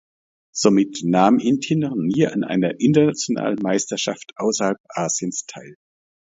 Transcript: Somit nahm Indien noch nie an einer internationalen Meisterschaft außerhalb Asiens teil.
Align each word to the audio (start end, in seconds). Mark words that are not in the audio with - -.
Somit 0.51 1.01
nahm 1.03 1.37
Indien 1.37 1.81
noch 1.81 1.93
nie 1.93 2.25
an 2.25 2.43
einer 2.43 2.79
internationalen 2.79 3.59
Meisterschaft 3.61 4.31
außerhalb 4.35 4.79
Asiens 4.89 5.45
teil. 5.45 5.75